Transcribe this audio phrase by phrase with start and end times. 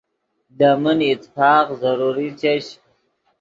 [0.57, 2.65] لے من اتفاق ضروری چش